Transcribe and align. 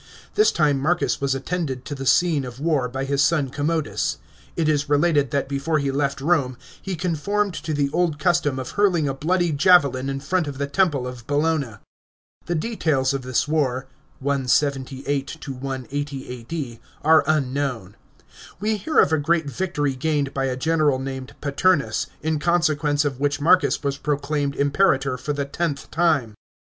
This 0.33 0.51
time 0.51 0.79
Marcus 0.79 1.21
was 1.21 1.35
attended 1.35 1.85
to 1.85 1.93
the 1.93 2.07
scene 2.07 2.43
of 2.43 2.59
war 2.59 2.89
by 2.89 3.05
his 3.05 3.21
son 3.23 3.49
Commodus. 3.51 4.17
It 4.55 4.67
is 4.67 4.89
related 4.89 5.29
that 5.29 5.47
before 5.47 5.77
he 5.77 5.91
left 5.91 6.19
Rome 6.21 6.57
he 6.81 6.95
conformed 6.95 7.53
to 7.53 7.71
the 7.71 7.91
old 7.93 8.17
custom 8.17 8.57
of 8.57 8.71
hurling 8.71 9.07
a 9.07 9.13
bloody 9.13 9.51
javelin 9.51 10.09
in 10.09 10.19
front 10.19 10.47
of 10.47 10.57
the 10.57 10.65
temple 10.65 11.05
of 11.05 11.27
Bellona. 11.27 11.81
The 12.47 12.55
details 12.55 13.13
of 13.13 13.21
this 13.21 13.47
war 13.47 13.85
(178 14.17 15.47
180 15.47 16.27
A.D.) 16.29 16.79
are 17.03 17.23
unknown. 17.27 17.95
We 18.59 18.77
hear 18.77 18.97
of 18.97 19.13
a 19.13 19.19
great 19.19 19.51
victory 19.51 19.93
gained 19.95 20.33
by 20.33 20.45
a 20.45 20.57
general 20.57 20.97
named 20.97 21.35
Paternus, 21.41 22.07
in 22.23 22.39
consequence 22.39 23.05
of 23.05 23.19
which 23.19 23.39
Marcus 23.39 23.83
was 23.83 23.99
proclaimed 23.99 24.55
Imperator 24.55 25.15
for 25.15 25.33
the 25.33 25.45
tenth 25.45 25.91
time. 25.91 26.33